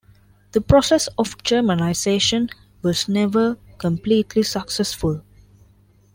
[0.53, 2.49] The process of Germanisation
[2.81, 5.21] was never completely successful.